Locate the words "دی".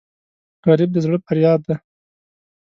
1.67-1.75